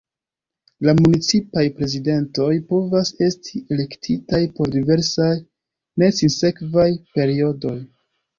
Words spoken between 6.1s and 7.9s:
sinsekvaj periodoj.